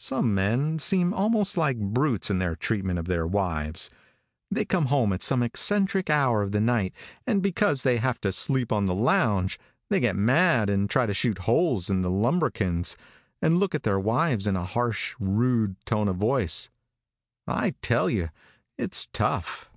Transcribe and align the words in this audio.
Some 0.00 0.34
men 0.34 0.80
seem 0.80 1.14
almost 1.14 1.56
like 1.56 1.78
brutes 1.78 2.30
in 2.30 2.40
their 2.40 2.56
treatment 2.56 2.98
of 2.98 3.04
their 3.06 3.28
wives. 3.28 3.90
They 4.50 4.64
come 4.64 4.86
home 4.86 5.12
at 5.12 5.22
some 5.22 5.40
eccentric 5.40 6.10
hour 6.10 6.42
of 6.42 6.50
the 6.50 6.60
night, 6.60 6.92
and 7.28 7.40
because 7.44 7.84
they 7.84 7.98
have 7.98 8.20
to 8.22 8.32
sleep 8.32 8.72
on 8.72 8.86
the 8.86 8.92
lounge, 8.96 9.60
they 9.88 10.00
get 10.00 10.16
mad 10.16 10.68
and 10.68 10.90
try 10.90 11.06
to 11.06 11.14
shoot 11.14 11.38
holes 11.38 11.88
in 11.88 12.00
the 12.00 12.10
lambrequins, 12.10 12.96
and 13.40 13.58
look 13.58 13.72
at 13.72 13.84
their 13.84 14.00
wives 14.00 14.48
in 14.48 14.56
a 14.56 14.64
harsh, 14.64 15.14
rude 15.20 15.76
tone 15.86 16.08
of 16.08 16.16
voice. 16.16 16.68
I 17.46 17.76
tell 17.82 18.10
you 18.10 18.30
it's 18.76 19.06
tough. 19.12 19.70